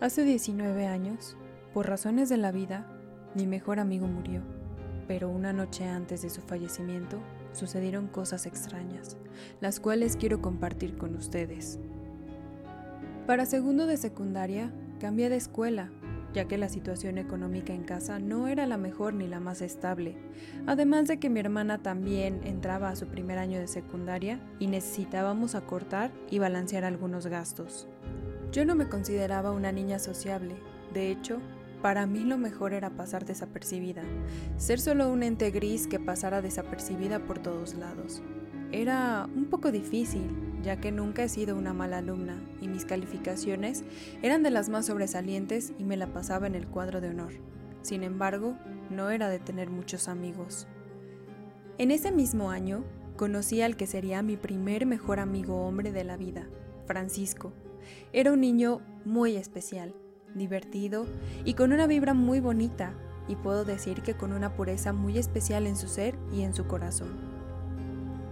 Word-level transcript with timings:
Hace 0.00 0.24
19 0.24 0.86
años, 0.86 1.36
por 1.74 1.86
razones 1.86 2.30
de 2.30 2.38
la 2.38 2.52
vida, 2.52 2.86
mi 3.34 3.46
mejor 3.46 3.78
amigo 3.78 4.06
murió, 4.06 4.40
pero 5.06 5.28
una 5.28 5.52
noche 5.52 5.84
antes 5.84 6.22
de 6.22 6.30
su 6.30 6.40
fallecimiento 6.40 7.20
sucedieron 7.52 8.06
cosas 8.06 8.46
extrañas, 8.46 9.18
las 9.60 9.78
cuales 9.78 10.16
quiero 10.16 10.40
compartir 10.40 10.96
con 10.96 11.14
ustedes. 11.16 11.78
Para 13.26 13.44
segundo 13.44 13.84
de 13.84 13.98
secundaria, 13.98 14.72
cambié 15.00 15.28
de 15.28 15.36
escuela, 15.36 15.90
ya 16.32 16.46
que 16.46 16.56
la 16.56 16.70
situación 16.70 17.18
económica 17.18 17.74
en 17.74 17.84
casa 17.84 18.18
no 18.18 18.48
era 18.48 18.64
la 18.64 18.78
mejor 18.78 19.12
ni 19.12 19.28
la 19.28 19.38
más 19.38 19.60
estable, 19.60 20.16
además 20.66 21.08
de 21.08 21.18
que 21.18 21.28
mi 21.28 21.40
hermana 21.40 21.76
también 21.76 22.40
entraba 22.44 22.88
a 22.88 22.96
su 22.96 23.06
primer 23.08 23.36
año 23.36 23.58
de 23.58 23.68
secundaria 23.68 24.40
y 24.58 24.66
necesitábamos 24.66 25.54
acortar 25.54 26.10
y 26.30 26.38
balancear 26.38 26.84
algunos 26.84 27.26
gastos. 27.26 27.86
Yo 28.52 28.64
no 28.64 28.74
me 28.74 28.88
consideraba 28.88 29.52
una 29.52 29.70
niña 29.70 30.00
sociable, 30.00 30.56
de 30.92 31.12
hecho, 31.12 31.40
para 31.82 32.06
mí 32.06 32.24
lo 32.24 32.36
mejor 32.36 32.72
era 32.72 32.90
pasar 32.90 33.24
desapercibida, 33.24 34.02
ser 34.56 34.80
solo 34.80 35.08
un 35.08 35.22
ente 35.22 35.50
gris 35.52 35.86
que 35.86 36.00
pasara 36.00 36.42
desapercibida 36.42 37.20
por 37.20 37.38
todos 37.38 37.74
lados. 37.74 38.22
Era 38.72 39.28
un 39.36 39.46
poco 39.46 39.70
difícil, 39.70 40.30
ya 40.62 40.80
que 40.80 40.90
nunca 40.90 41.22
he 41.22 41.28
sido 41.28 41.56
una 41.56 41.72
mala 41.72 41.98
alumna 41.98 42.42
y 42.60 42.66
mis 42.66 42.84
calificaciones 42.84 43.84
eran 44.20 44.42
de 44.42 44.50
las 44.50 44.68
más 44.68 44.86
sobresalientes 44.86 45.72
y 45.78 45.84
me 45.84 45.96
la 45.96 46.12
pasaba 46.12 46.48
en 46.48 46.56
el 46.56 46.66
cuadro 46.66 47.00
de 47.00 47.10
honor. 47.10 47.32
Sin 47.82 48.02
embargo, 48.02 48.56
no 48.90 49.10
era 49.10 49.28
de 49.28 49.38
tener 49.38 49.70
muchos 49.70 50.08
amigos. 50.08 50.66
En 51.78 51.92
ese 51.92 52.10
mismo 52.10 52.50
año, 52.50 52.82
conocí 53.16 53.62
al 53.62 53.76
que 53.76 53.86
sería 53.86 54.22
mi 54.22 54.36
primer 54.36 54.86
mejor 54.86 55.20
amigo 55.20 55.66
hombre 55.66 55.92
de 55.92 56.04
la 56.04 56.16
vida, 56.16 56.48
Francisco, 56.84 57.52
era 58.12 58.32
un 58.32 58.40
niño 58.40 58.80
muy 59.04 59.36
especial, 59.36 59.94
divertido 60.34 61.06
y 61.44 61.54
con 61.54 61.72
una 61.72 61.86
vibra 61.86 62.14
muy 62.14 62.40
bonita, 62.40 62.92
y 63.28 63.36
puedo 63.36 63.64
decir 63.64 64.02
que 64.02 64.14
con 64.14 64.32
una 64.32 64.54
pureza 64.54 64.92
muy 64.92 65.16
especial 65.18 65.66
en 65.66 65.76
su 65.76 65.86
ser 65.86 66.16
y 66.32 66.42
en 66.42 66.54
su 66.54 66.66
corazón. 66.66 67.08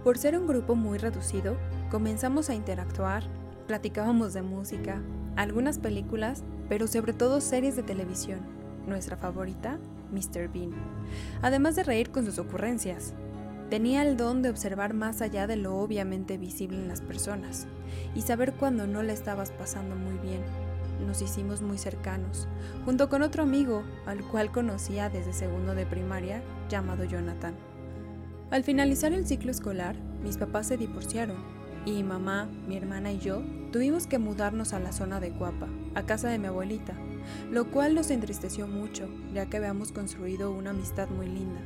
Por 0.03 0.17
ser 0.17 0.37
un 0.37 0.47
grupo 0.47 0.75
muy 0.75 0.97
reducido, 0.97 1.55
comenzamos 1.89 2.49
a 2.49 2.55
interactuar, 2.55 3.23
platicábamos 3.67 4.33
de 4.33 4.41
música, 4.41 5.01
algunas 5.35 5.79
películas, 5.79 6.43
pero 6.67 6.87
sobre 6.87 7.13
todo 7.13 7.41
series 7.41 7.75
de 7.75 7.83
televisión. 7.83 8.39
Nuestra 8.87 9.17
favorita, 9.17 9.79
Mr. 10.11 10.49
Bean. 10.51 10.71
Además 11.41 11.75
de 11.75 11.83
reír 11.83 12.11
con 12.11 12.25
sus 12.25 12.39
ocurrencias, 12.39 13.13
Tenía 13.69 14.01
el 14.01 14.17
don 14.17 14.41
de 14.41 14.49
observar 14.49 14.95
más 14.95 15.21
allá 15.21 15.45
de 15.45 15.55
lo 15.55 15.77
obviamente 15.77 16.39
visible 16.39 16.77
en 16.77 16.87
las 16.87 17.01
personas 17.01 17.67
y 18.15 18.21
saber 18.21 18.53
cuando 18.53 18.87
no 18.87 19.03
le 19.03 19.13
estabas 19.13 19.51
pasando 19.51 19.95
muy 19.95 20.17
bien. 20.17 20.41
Nos 21.05 21.21
hicimos 21.21 21.61
muy 21.61 21.77
cercanos, 21.77 22.47
junto 22.83 23.09
con 23.09 23.21
otro 23.21 23.43
amigo 23.43 23.83
al 24.07 24.23
cual 24.23 24.51
conocía 24.51 25.09
desde 25.09 25.33
segundo 25.33 25.75
de 25.75 25.85
primaria, 25.85 26.41
llamado 26.67 27.03
Jonathan. 27.03 27.53
Al 28.49 28.63
finalizar 28.63 29.13
el 29.13 29.27
ciclo 29.27 29.51
escolar, 29.51 29.95
mis 30.23 30.37
papás 30.37 30.67
se 30.67 30.77
divorciaron 30.77 31.37
y 31.85 32.01
mamá, 32.01 32.49
mi 32.67 32.75
hermana 32.75 33.11
y 33.11 33.19
yo 33.19 33.43
tuvimos 33.71 34.07
que 34.07 34.17
mudarnos 34.17 34.73
a 34.73 34.79
la 34.79 34.91
zona 34.91 35.19
de 35.19 35.29
Cuapa, 35.29 35.67
a 35.93 36.07
casa 36.07 36.29
de 36.29 36.39
mi 36.39 36.47
abuelita, 36.47 36.95
lo 37.51 37.69
cual 37.69 37.93
nos 37.93 38.09
entristeció 38.09 38.67
mucho, 38.67 39.07
ya 39.31 39.45
que 39.45 39.57
habíamos 39.57 39.91
construido 39.91 40.51
una 40.51 40.71
amistad 40.71 41.07
muy 41.09 41.27
linda. 41.27 41.61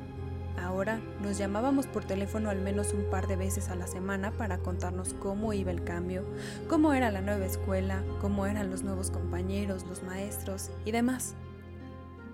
Ahora 0.58 1.00
nos 1.22 1.38
llamábamos 1.38 1.88
por 1.88 2.06
teléfono 2.06 2.50
al 2.50 2.62
menos 2.62 2.94
un 2.94 3.10
par 3.10 3.28
de 3.28 3.36
veces 3.36 3.70
a 3.70 3.76
la 3.76 3.88
semana 3.88 4.32
para 4.32 4.60
contarnos 4.60 5.14
cómo 5.16 5.54
iba 5.54 5.72
el 5.72 5.84
cambio, 5.84 6.26
cómo 6.68 6.94
era 6.94 7.12
la 7.12 7.22
nueva 7.22 7.46
escuela, 7.46 8.04
cómo 8.22 8.46
eran 8.46 8.70
los 8.70 8.84
nuevos 8.84 9.12
compañeros, 9.12 9.86
los 9.88 10.04
maestros 10.04 10.72
y 10.86 10.92
demás. 10.92 11.36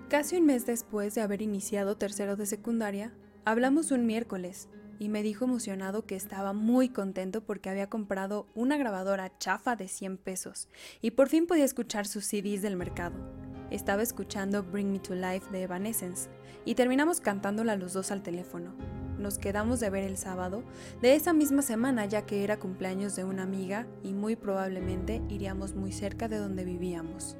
Casi 0.08 0.36
un 0.36 0.46
mes 0.46 0.66
después 0.66 1.14
de 1.14 1.22
haber 1.22 1.40
iniciado 1.40 1.96
tercero 1.96 2.36
de 2.36 2.46
secundaria, 2.46 3.12
hablamos 3.44 3.90
un 3.90 4.06
miércoles 4.06 4.68
y 4.98 5.08
me 5.08 5.22
dijo 5.22 5.46
emocionado 5.46 6.04
que 6.04 6.14
estaba 6.14 6.52
muy 6.52 6.90
contento 6.90 7.42
porque 7.42 7.70
había 7.70 7.88
comprado 7.88 8.46
una 8.54 8.76
grabadora 8.76 9.32
chafa 9.38 9.76
de 9.76 9.88
100 9.88 10.18
pesos 10.18 10.68
y 11.00 11.12
por 11.12 11.28
fin 11.28 11.46
podía 11.46 11.64
escuchar 11.64 12.06
sus 12.06 12.26
CDs 12.26 12.60
del 12.60 12.76
mercado. 12.76 13.39
Estaba 13.70 14.02
escuchando 14.02 14.64
Bring 14.64 14.90
Me 14.90 14.98
to 14.98 15.14
Life 15.14 15.48
de 15.52 15.62
Evanescence 15.62 16.28
y 16.64 16.74
terminamos 16.74 17.20
cantándola 17.20 17.76
los 17.76 17.92
dos 17.92 18.10
al 18.10 18.20
teléfono. 18.20 18.72
Nos 19.16 19.38
quedamos 19.38 19.78
de 19.78 19.90
ver 19.90 20.02
el 20.02 20.16
sábado 20.16 20.64
de 21.00 21.14
esa 21.14 21.32
misma 21.32 21.62
semana 21.62 22.04
ya 22.06 22.26
que 22.26 22.42
era 22.42 22.58
cumpleaños 22.58 23.14
de 23.14 23.22
una 23.22 23.44
amiga 23.44 23.86
y 24.02 24.12
muy 24.12 24.34
probablemente 24.34 25.22
iríamos 25.28 25.76
muy 25.76 25.92
cerca 25.92 26.26
de 26.26 26.38
donde 26.38 26.64
vivíamos. 26.64 27.36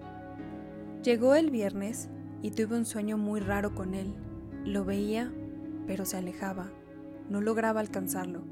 Llegó 1.03 1.35
el 1.35 1.51
viernes 1.51 2.09
y 2.43 2.53
tuve 2.53 2.77
un 2.77 2.85
sueño 2.85 3.19
muy 3.19 3.41
raro 3.41 3.75
con 3.75 3.95
él. 3.95 4.15
Lo 4.65 4.85
veía, 4.85 5.33
pero 5.89 6.05
se 6.05 6.17
alejaba. 6.17 6.71
No 7.29 7.41
lograba 7.41 7.81
alcanzarlo. 7.81 8.43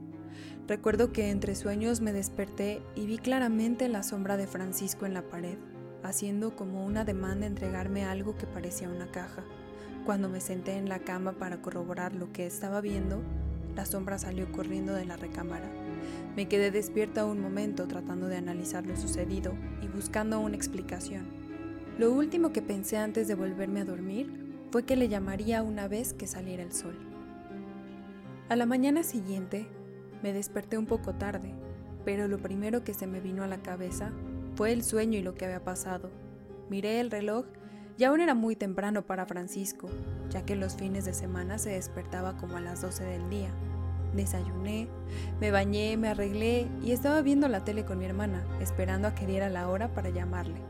Recuerdo 0.67 1.13
que 1.13 1.31
entre 1.31 1.55
sueños 1.55 2.01
me 2.01 2.13
desperté 2.13 2.83
y 2.97 3.07
vi 3.07 3.19
claramente 3.19 3.89
la 3.89 4.03
sombra 4.03 4.37
de 4.37 4.49
Francisco 4.49 5.07
en 5.07 5.15
la 5.15 5.23
pared 5.23 5.59
haciendo 6.03 6.57
como 6.57 6.85
una 6.85 7.05
demanda 7.05 7.47
entregarme 7.47 8.05
algo 8.05 8.37
que 8.37 8.47
parecía 8.47 8.89
una 8.89 9.11
caja. 9.11 9.45
Cuando 10.05 10.29
me 10.29 10.41
senté 10.41 10.77
en 10.77 10.89
la 10.89 11.01
cama 11.01 11.33
para 11.33 11.61
corroborar 11.61 12.15
lo 12.15 12.33
que 12.33 12.47
estaba 12.47 12.81
viendo, 12.81 13.23
la 13.75 13.85
sombra 13.85 14.19
salió 14.19 14.51
corriendo 14.51 14.95
de 14.95 15.05
la 15.05 15.17
recámara. 15.17 15.71
Me 16.35 16.49
quedé 16.49 16.71
despierta 16.71 17.25
un 17.25 17.41
momento 17.41 17.87
tratando 17.87 18.27
de 18.27 18.37
analizar 18.37 18.87
lo 18.87 18.97
sucedido 18.97 19.53
y 19.83 19.89
buscando 19.89 20.41
una 20.41 20.57
explicación. 20.57 21.27
Lo 21.99 22.13
último 22.13 22.53
que 22.53 22.63
pensé 22.63 22.97
antes 22.97 23.29
de 23.29 23.35
volverme 23.35 23.81
a 23.81 23.85
dormir 23.85 24.49
fue 24.71 24.85
que 24.85 24.97
le 24.97 25.09
llamaría 25.09 25.63
una 25.63 25.89
vez 25.89 26.13
que 26.13 26.27
saliera 26.27 26.63
el 26.63 26.73
sol. 26.73 26.97
A 28.49 28.57
la 28.57 28.67
mañana 28.67 29.03
siguiente 29.03 29.67
me 30.23 30.33
desperté 30.33 30.79
un 30.79 30.87
poco 30.87 31.15
tarde, 31.15 31.53
pero 32.05 32.29
lo 32.29 32.39
primero 32.39 32.85
que 32.85 32.95
se 32.95 33.07
me 33.07 33.21
vino 33.21 33.43
a 33.43 33.49
la 33.49 33.63
cabeza 33.63 34.13
fue 34.59 34.73
el 34.73 34.83
sueño 34.83 35.17
y 35.17 35.23
lo 35.23 35.37
que 35.37 35.45
había 35.45 35.63
pasado. 35.63 36.11
Miré 36.69 36.99
el 36.99 37.13
reloj 37.13 37.47
y 37.97 38.03
aún 38.03 38.21
era 38.21 38.35
muy 38.35 38.57
temprano 38.57 39.07
para 39.07 39.25
Francisco, 39.25 39.89
ya 40.31 40.45
que 40.45 40.57
los 40.57 40.75
fines 40.75 41.05
de 41.05 41.15
semana 41.15 41.59
se 41.59 41.71
despertaba 41.71 42.37
como 42.37 42.57
a 42.57 42.61
las 42.61 42.83
12 42.83 43.05
del 43.05 43.31
día. 43.31 43.51
Desayuné, 44.17 44.89
me 45.41 45.53
bañé, 45.53 45.97
me 45.97 46.09
arreglé 46.09 46.67
y 46.83 46.91
estaba 46.91 47.23
viendo 47.23 47.47
la 47.47 47.65
tele 47.65 47.85
con 47.85 47.99
mi 47.99 48.07
hermana, 48.07 48.45
esperando 48.61 49.07
a 49.07 49.15
que 49.15 49.29
diera 49.29 49.49
la 49.49 49.69
hora 49.69 49.95
para 49.95 50.11
llamarle. 50.11 50.61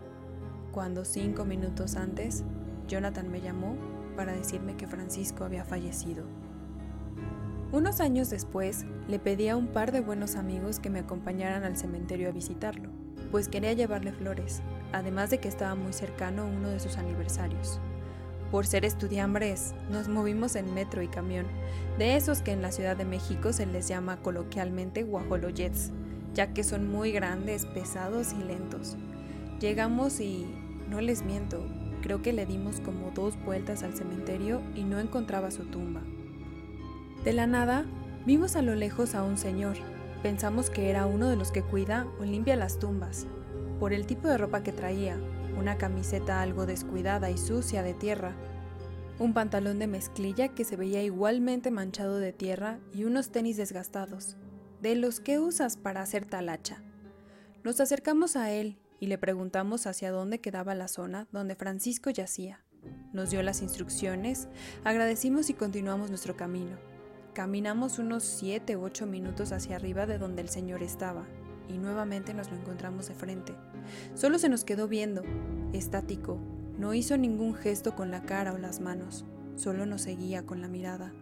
Cuando 0.70 1.06
cinco 1.06 1.47
minutos 1.47 1.97
antes, 1.97 2.44
Jonathan 2.88 3.31
me 3.31 3.41
llamó 3.41 3.75
para 4.16 4.34
decirme 4.34 4.76
que 4.76 4.87
Francisco 4.87 5.44
había 5.44 5.65
fallecido. 5.65 6.26
Unos 7.72 8.00
años 8.00 8.28
después, 8.28 8.84
le 9.09 9.19
pedí 9.19 9.49
a 9.49 9.56
un 9.56 9.69
par 9.69 9.93
de 9.93 10.03
buenos 10.03 10.37
amigos 10.37 10.78
que 10.78 10.91
me 10.91 10.99
acompañaran 10.99 11.65
al 11.65 11.78
cementerio 11.78 12.28
a 12.28 12.32
visitarlo 12.32 12.97
pues 13.31 13.49
quería 13.49 13.72
llevarle 13.72 14.12
flores, 14.12 14.62
además 14.93 15.31
de 15.31 15.39
que 15.39 15.49
estaba 15.49 15.75
muy 15.75 15.93
cercano 15.93 16.47
uno 16.47 16.69
de 16.69 16.81
sus 16.81 16.97
aniversarios. 16.97 17.81
Por 18.50 18.66
ser 18.66 18.84
estudiambres, 18.87 19.75
nos 19.91 20.09
movimos 20.09 20.56
en 20.56 20.72
metro 20.72 21.03
y 21.03 21.09
camión, 21.09 21.47
de 21.99 22.17
esos 22.17 22.41
que 22.41 22.53
en 22.53 22.62
la 22.62 22.72
Ciudad 22.72 22.97
de 22.97 23.05
México 23.05 23.53
se 23.53 23.67
les 23.67 23.88
llama 23.88 24.22
coloquialmente 24.22 25.03
guajolojets, 25.03 25.93
ya 26.33 26.55
que 26.55 26.65
son 26.65 26.91
muy 26.91 27.12
grandes, 27.12 27.67
pesados 27.67 28.33
y 28.33 28.43
lentos. 28.43 28.97
Llegamos 29.61 30.21
y, 30.21 30.47
no 30.88 31.00
les 31.03 31.25
miento, 31.25 31.67
creo 32.00 32.22
que 32.22 32.33
le 32.33 32.47
dimos 32.47 32.81
como 32.81 33.11
dos 33.11 33.37
vueltas 33.44 33.83
al 33.83 33.94
cementerio 33.94 34.62
y 34.75 34.84
no 34.84 34.99
encontraba 34.99 35.50
su 35.50 35.65
tumba. 35.65 36.00
De 37.25 37.33
la 37.34 37.47
nada, 37.47 37.84
vimos 38.25 38.56
a 38.56 38.62
lo 38.62 38.75
lejos 38.75 39.15
a 39.15 39.22
un 39.22 39.37
señor, 39.37 39.77
Pensamos 40.23 40.69
que 40.69 40.91
era 40.91 41.06
uno 41.06 41.29
de 41.29 41.37
los 41.37 41.53
que 41.53 41.62
cuida 41.62 42.06
o 42.19 42.25
limpia 42.25 42.56
las 42.56 42.81
tumbas, 42.81 43.27
por 43.79 43.93
el 43.93 44.05
tipo 44.06 44.27
de 44.27 44.37
ropa 44.37 44.65
que 44.65 44.73
traía, 44.73 45.17
una 45.56 45.79
camiseta 45.79 46.43
algo 46.43 46.67
descuidada 46.67 47.31
y 47.31 47.38
sucia 47.38 47.85
de 47.85 47.94
tierra, 47.94 48.35
un 49.20 49.32
pantalón 49.32 49.79
de 49.79 49.87
mezclilla 49.87 50.49
que 50.49 50.65
se 50.65 50.76
veía 50.76 51.03
igualmente 51.05 51.70
manchado 51.70 52.19
de 52.19 52.32
tierra 52.32 52.81
y 52.93 53.05
unos 53.05 53.31
tenis 53.31 53.56
desgastados, 53.56 54.37
de 54.82 54.97
los 54.97 55.20
que 55.20 55.38
usas 55.38 55.76
para 55.76 56.03
hacer 56.03 56.26
talacha. 56.26 56.82
Nos 57.62 57.81
acercamos 57.81 58.35
a 58.35 58.50
él 58.50 58.76
y 58.99 59.06
le 59.06 59.19
preguntamos 59.19 59.87
hacia 59.87 60.11
dónde 60.11 60.41
quedaba 60.41 60.75
la 60.75 60.88
zona 60.88 61.29
donde 61.31 61.55
Francisco 61.55 62.11
yacía. 62.11 62.64
Nos 63.12 63.31
dio 63.31 63.43
las 63.43 63.62
instrucciones, 63.62 64.49
agradecimos 64.82 65.49
y 65.50 65.55
continuamos 65.55 66.11
nuestro 66.11 66.37
camino. 66.37 66.98
Caminamos 67.38 68.00
unos 68.00 68.25
7 68.25 68.76
u 68.76 68.82
8 68.82 69.06
minutos 69.06 69.52
hacia 69.52 69.76
arriba 69.76 70.06
de 70.06 70.19
donde 70.19 70.43
el 70.43 70.49
señor 70.49 70.82
estaba 70.82 71.25
y 71.69 71.79
nuevamente 71.79 72.35
nos 72.35 72.50
lo 72.50 72.56
encontramos 72.56 73.06
de 73.06 73.14
frente. 73.14 73.55
Solo 74.17 74.40
se 74.40 74.49
nos 74.49 74.64
quedó 74.64 74.88
viendo, 74.88 75.23
estático, 75.73 76.40
no 76.79 76.94
hizo 76.94 77.17
ningún 77.17 77.55
gesto 77.55 77.94
con 77.94 78.11
la 78.11 78.25
cara 78.25 78.55
o 78.55 78.58
las 78.58 78.81
manos, 78.81 79.25
solo 79.55 79.87
nos 79.87 80.02
seguía 80.02 80.44
con 80.46 80.61
la 80.61 80.67
mirada. 80.67 81.12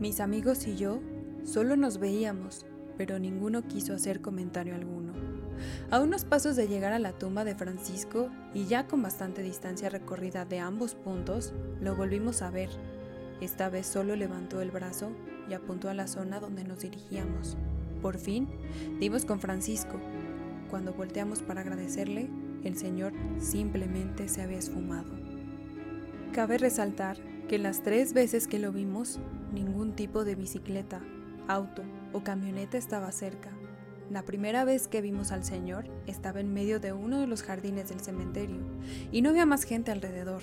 Mis 0.00 0.20
amigos 0.20 0.66
y 0.66 0.76
yo 0.76 1.00
solo 1.44 1.76
nos 1.76 1.98
veíamos, 1.98 2.64
pero 2.96 3.18
ninguno 3.18 3.68
quiso 3.68 3.92
hacer 3.92 4.22
comentario 4.22 4.74
alguno. 4.74 5.12
A 5.90 6.00
unos 6.00 6.24
pasos 6.24 6.56
de 6.56 6.68
llegar 6.68 6.94
a 6.94 6.98
la 6.98 7.12
tumba 7.12 7.44
de 7.44 7.54
Francisco 7.54 8.30
y 8.54 8.64
ya 8.64 8.86
con 8.86 9.02
bastante 9.02 9.42
distancia 9.42 9.90
recorrida 9.90 10.46
de 10.46 10.60
ambos 10.60 10.94
puntos, 10.94 11.52
lo 11.82 11.94
volvimos 11.94 12.40
a 12.40 12.50
ver. 12.50 12.70
Esta 13.40 13.68
vez 13.68 13.86
solo 13.86 14.16
levantó 14.16 14.60
el 14.60 14.70
brazo 14.70 15.10
y 15.48 15.54
apuntó 15.54 15.88
a 15.88 15.94
la 15.94 16.06
zona 16.06 16.40
donde 16.40 16.64
nos 16.64 16.80
dirigíamos. 16.80 17.56
Por 18.02 18.18
fin, 18.18 18.48
dimos 19.00 19.24
con 19.24 19.40
Francisco. 19.40 20.00
Cuando 20.70 20.92
volteamos 20.92 21.42
para 21.42 21.62
agradecerle, 21.62 22.30
el 22.64 22.76
señor 22.76 23.12
simplemente 23.38 24.28
se 24.28 24.42
había 24.42 24.58
esfumado. 24.58 25.10
Cabe 26.32 26.58
resaltar 26.58 27.18
que 27.48 27.58
las 27.58 27.82
tres 27.82 28.12
veces 28.12 28.46
que 28.46 28.58
lo 28.58 28.72
vimos, 28.72 29.18
ningún 29.52 29.94
tipo 29.94 30.24
de 30.24 30.34
bicicleta, 30.34 31.00
auto 31.48 31.82
o 32.12 32.22
camioneta 32.22 32.76
estaba 32.76 33.10
cerca. 33.10 33.50
La 34.10 34.22
primera 34.22 34.64
vez 34.64 34.88
que 34.88 35.00
vimos 35.00 35.32
al 35.32 35.44
señor 35.44 35.86
estaba 36.06 36.40
en 36.40 36.52
medio 36.52 36.80
de 36.80 36.92
uno 36.92 37.20
de 37.20 37.26
los 37.26 37.42
jardines 37.42 37.88
del 37.88 38.00
cementerio 38.00 38.60
y 39.12 39.22
no 39.22 39.30
había 39.30 39.46
más 39.46 39.64
gente 39.64 39.90
alrededor. 39.90 40.42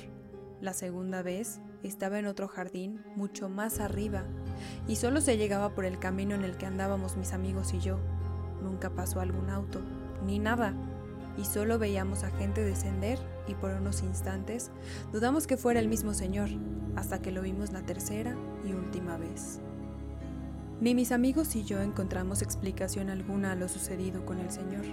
La 0.65 0.73
segunda 0.73 1.21
vez 1.21 1.59
estaba 1.83 2.17
en 2.17 2.25
otro 2.25 2.47
jardín 2.47 2.99
mucho 3.15 3.49
más 3.49 3.79
arriba 3.79 4.23
y 4.87 4.95
solo 4.95 5.21
se 5.21 5.37
llegaba 5.37 5.75
por 5.75 5.85
el 5.85 5.99
camino 5.99 6.33
en 6.33 6.43
el 6.43 6.57
que 6.57 6.65
andábamos 6.65 7.17
mis 7.17 7.33
amigos 7.33 7.75
y 7.75 7.79
yo. 7.79 7.99
Nunca 8.63 8.89
pasó 8.89 9.19
algún 9.19 9.51
auto, 9.51 9.79
ni 10.25 10.39
nada, 10.39 10.73
y 11.37 11.45
solo 11.45 11.77
veíamos 11.77 12.23
a 12.23 12.31
gente 12.31 12.63
descender 12.63 13.19
y 13.47 13.53
por 13.53 13.73
unos 13.73 14.01
instantes 14.01 14.71
dudamos 15.13 15.45
que 15.45 15.55
fuera 15.55 15.79
el 15.79 15.87
mismo 15.87 16.15
señor, 16.15 16.49
hasta 16.95 17.21
que 17.21 17.29
lo 17.29 17.43
vimos 17.43 17.71
la 17.71 17.83
tercera 17.83 18.35
y 18.67 18.73
última 18.73 19.17
vez. 19.17 19.59
Ni 20.81 20.95
mis 20.95 21.11
amigos 21.11 21.55
y 21.55 21.63
yo 21.63 21.79
encontramos 21.79 22.41
explicación 22.41 23.11
alguna 23.11 23.51
a 23.51 23.55
lo 23.55 23.67
sucedido 23.67 24.25
con 24.25 24.39
el 24.39 24.49
Señor. 24.49 24.85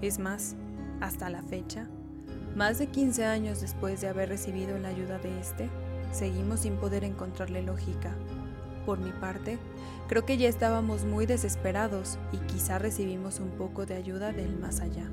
Es 0.00 0.18
más, 0.18 0.56
hasta 1.00 1.30
la 1.30 1.44
fecha, 1.44 1.88
más 2.56 2.78
de 2.78 2.86
15 2.88 3.24
años 3.24 3.60
después 3.60 4.00
de 4.00 4.08
haber 4.08 4.28
recibido 4.28 4.78
la 4.78 4.88
ayuda 4.88 5.18
de 5.18 5.40
este, 5.40 5.70
seguimos 6.12 6.60
sin 6.60 6.76
poder 6.76 7.04
encontrarle 7.04 7.62
lógica. 7.62 8.14
Por 8.84 8.98
mi 8.98 9.10
parte, 9.12 9.58
creo 10.08 10.26
que 10.26 10.36
ya 10.36 10.48
estábamos 10.48 11.04
muy 11.04 11.24
desesperados 11.24 12.18
y 12.32 12.38
quizá 12.38 12.78
recibimos 12.78 13.40
un 13.40 13.50
poco 13.50 13.86
de 13.86 13.94
ayuda 13.94 14.32
del 14.32 14.58
más 14.58 14.80
allá. 14.80 15.08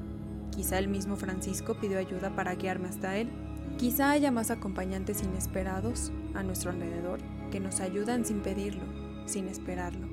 Quizá 0.51 0.79
el 0.79 0.87
mismo 0.87 1.15
Francisco 1.15 1.75
pidió 1.79 1.99
ayuda 1.99 2.35
para 2.35 2.55
guiarme 2.55 2.89
hasta 2.89 3.17
él. 3.17 3.29
Quizá 3.77 4.11
haya 4.11 4.31
más 4.31 4.51
acompañantes 4.51 5.23
inesperados 5.23 6.11
a 6.33 6.43
nuestro 6.43 6.71
alrededor 6.71 7.19
que 7.51 7.59
nos 7.59 7.79
ayudan 7.79 8.25
sin 8.25 8.41
pedirlo, 8.41 8.83
sin 9.25 9.47
esperarlo. 9.47 10.07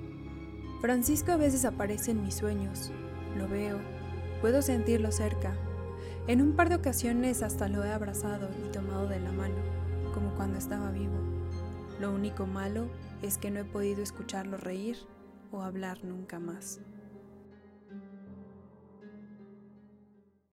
Francisco 0.80 1.32
a 1.32 1.36
veces 1.36 1.64
aparece 1.64 2.12
en 2.12 2.22
mis 2.22 2.34
sueños, 2.34 2.92
lo 3.36 3.48
veo, 3.48 3.78
puedo 4.40 4.62
sentirlo 4.62 5.10
cerca. 5.10 5.56
En 6.28 6.42
un 6.42 6.54
par 6.54 6.68
de 6.68 6.74
ocasiones 6.74 7.44
hasta 7.44 7.68
lo 7.68 7.84
he 7.84 7.92
abrazado 7.92 8.48
y 8.66 8.72
tomado 8.72 9.06
de 9.06 9.20
la 9.20 9.30
mano, 9.30 9.54
como 10.12 10.34
cuando 10.34 10.58
estaba 10.58 10.90
vivo. 10.90 11.14
Lo 12.00 12.12
único 12.12 12.46
malo 12.46 12.88
es 13.22 13.38
que 13.38 13.52
no 13.52 13.60
he 13.60 13.64
podido 13.64 14.02
escucharlo 14.02 14.56
reír 14.56 14.96
o 15.52 15.62
hablar 15.62 16.02
nunca 16.02 16.40
más. 16.40 16.80